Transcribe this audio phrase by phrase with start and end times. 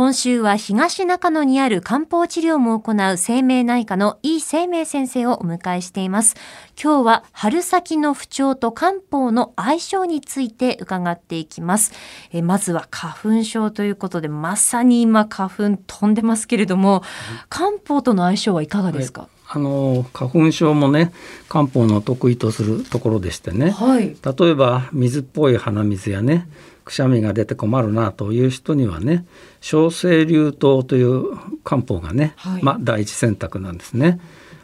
[0.00, 6.36] 今週は東中野にある漢方治療も行う生命内科の井生命先生をお迎えしています。
[6.82, 11.92] 今日は春先の不調と漢方の相性について伺っていきます。
[12.32, 17.02] えまずは花粉症ということで、まさに今花粉飛んでますけれども、
[17.50, 21.10] 漢方との相性はいかがですか、はいあの花粉症もね
[21.48, 26.46] 漢方の得意とするところでしてね、はい、例えば水っぽい鼻水やね
[26.90, 29.24] くしゃみが出て困るなという人にはね
[29.60, 34.18] 小生竜湯という漢方がね、はい、まあ第一選択なんですね。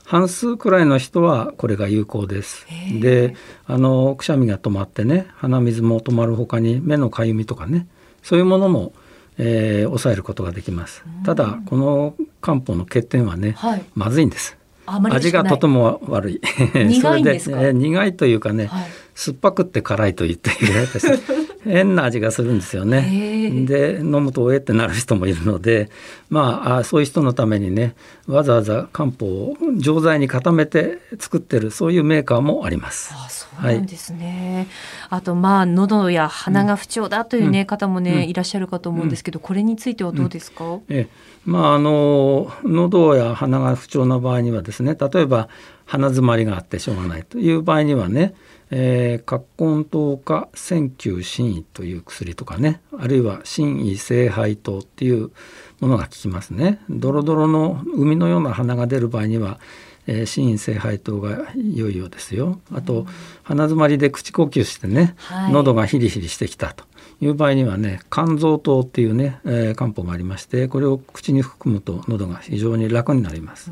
[0.04, 2.66] 半数くらいの人はこれが有効です。
[3.00, 7.86] であのくしゃみが止まってね鼻水も止まるほかに目のかゆみとかね
[8.24, 8.92] そういうものも、
[9.38, 11.04] えー、抑えることができます。
[11.24, 14.56] ただこの漢方の欠点はね、はい、まずいんです。
[14.86, 16.40] 味がとても悪い。
[16.74, 17.62] 苦いんですか？
[17.62, 20.88] え苦いというかね、はい、酸っぱくって辛いと言っている
[21.64, 23.66] 変な味がするんですよね。
[23.66, 25.90] で飲むとおえってなる人もいるので
[26.30, 27.94] まあそういう人のためにね
[28.26, 33.12] わざわざ漢方を錠剤に固めて作ってるそういうメーカーもあります。
[33.14, 34.68] あそうなんですね、
[35.08, 41.08] はい、あとまあ喉や鼻が不調だというね、うん、方もね、うん、いらっしゃるかと思うんですけど、これについてはどうですか、うん、え。
[41.44, 45.48] まああの喉や鼻が不調な場合にはですね例えば
[45.86, 48.34] 鼻づまりがあってしょうがないという場合にはね
[48.70, 55.30] えー、葛根糖か線球心胃という薬とかねあるいは心胃聖杯糖っていう
[55.80, 56.80] ものが効きますね。
[56.88, 59.60] ドロドロの海のような鼻が出る場合には、
[60.06, 62.60] えー、心胃聖杯糖が良いようですよ。
[62.72, 63.06] あと
[63.42, 66.84] 鼻づまりで口呼吸してね、はい、喉がヒリヒリしてきたと
[67.20, 73.70] いう場合にはね肝臓糖っていうね、えー、漢方がありましてこれを口に含むと喉が非常に楽になります。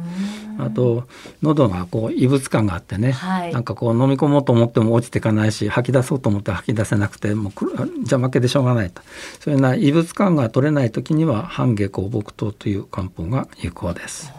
[0.59, 1.05] あと
[1.43, 7.53] 喉がこう異物感があってね、はい、なんかこう飲み込もうと思っても落ちていかないし吐き出そうと思って吐き出せなくてもう
[7.99, 9.03] 邪魔けでしょうがないと。
[9.41, 14.33] そういうような異物感が取れない時には半下香木糖という漢方が有効です。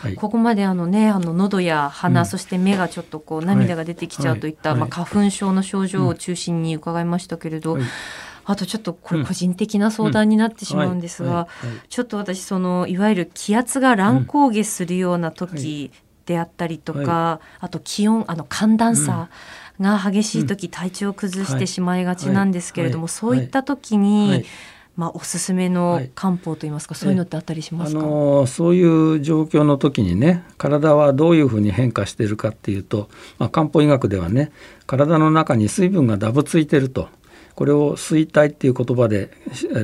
[0.00, 7.82] はい、ここまであのねあの喉や鼻、うん、そして目がちょっとこう涙が出てきちゃうといった、はい、まあ、花粉症の症状を中心に伺いましたけれど、はい、
[8.44, 11.48] あとちょっとこれ個人的な相談になってしまうんですが、
[11.88, 15.90] ちょっと私そのいわゆる気圧が乱高下するような時
[16.26, 19.28] であったりとか、あと気温あの寒暖差、
[19.80, 24.44] が激しい時、体調を崩してしまいがちなんですけれども、そういった時に、
[24.96, 33.08] まあ、おすすめの漢方といいますか、はい、そういうのってあったりしますか、あのそういう状況の時にね体はどういうふうに変化しているかっていうと、
[33.38, 34.52] まあ、漢方医学ではね
[34.86, 37.08] 体の中に水分がダブついてると
[37.60, 39.28] これを水体っていう言葉で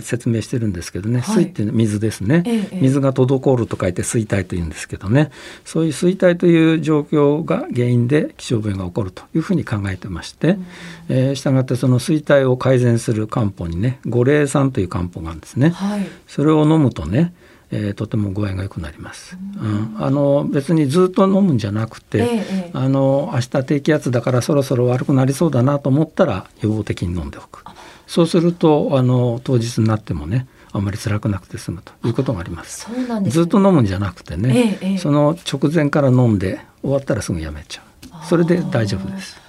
[0.00, 5.30] 説明してるんですけどね、はい、水って水ですね、ええ、水が滞ると書いて水体というんですけどね。
[5.66, 10.66] そういう水体という状況が原因で気象病が起こるというふうに考えてまして、うん、
[11.10, 17.34] えー、したがってその水体を改善する漢方にね五苓散という漢方があるんですね、はい、それを飲むとね
[17.70, 22.26] えー、とても具合が良くなります、うん、あの別にずっと飲むんじゃなくて、え
[22.66, 27.64] え、あの明日低気圧だからそろそろ悪くなりそうだなと思ったら予防的に飲んでおく。
[28.06, 32.82] そうするとあの当日になってもねあんまり辛くなくて済むということがあります。
[32.82, 37.86] そうなんです、ね、ずっと飲むんじゃなくてね、え、その直前から飲んで終わったらすぐやめちゃう。
[38.26, 39.45] それで大丈夫です。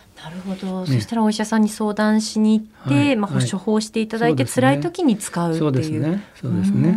[0.47, 6.23] ほど、ね、そしたらお医者さんに相談しに行って、はい、まあ、処方していただいて、はい、辛い時に使うそうですね。
[6.39, 6.91] そうですね、う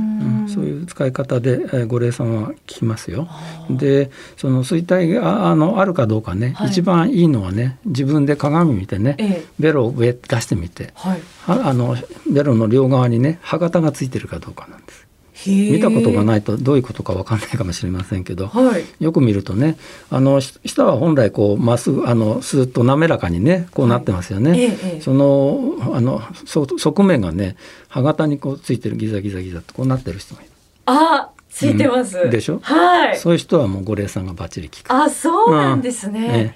[0.44, 3.28] ん、そういう使い方で、えー、ご霊さんは効きますよ。
[3.68, 11.96] でその衰退があのあるかどうかね、はい、一番いいのはね自分で鏡見てね、ええ、ベロを上出してみて、はい、あの
[12.30, 15.09] ベロの両側にね歯型がついてるかどうかなんです
[15.46, 19.76] 見たことがないとどういうことか分かんないかもしれませんけど、はい、よく見るとね
[20.10, 24.50] あの舌は本来こうまっすぐあのスーッと滑らかにねこうなってますよね。
[24.50, 24.60] はい。
[24.60, 27.56] ええ、そのあの側面がね
[27.88, 30.50] 歯型にこうついてるギザギザギザとこうなってる人がいる。
[30.86, 34.90] あついてます、うん、でしょ、はい、そういう人はもう五苓さんがバッチリ効く。
[34.92, 36.54] あそうなんですね。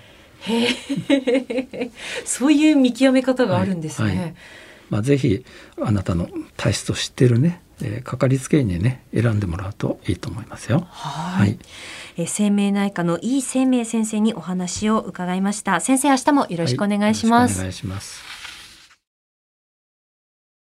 [0.49, 0.69] うん、へ
[1.09, 1.91] え。
[2.25, 4.09] そういう見極め方があるんですね。
[4.09, 4.35] はい。
[4.91, 5.45] まあ、ぜひ
[5.81, 10.87] あなたの体質を知ってるねえー、かかりつけ医にね選んでもらうといいと思いますよ。
[10.91, 11.59] はい。
[12.17, 15.81] えー、生命内科の井生命先生にお話を伺いました。
[15.81, 17.55] 先生明日もよろしくお願いします。
[17.55, 18.34] はい、お願いします。